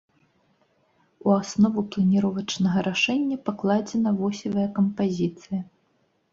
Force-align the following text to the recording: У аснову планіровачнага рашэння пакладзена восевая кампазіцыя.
У 1.27 1.33
аснову 1.41 1.83
планіровачнага 1.91 2.79
рашэння 2.89 3.37
пакладзена 3.53 4.17
восевая 4.25 4.67
кампазіцыя. 4.81 5.61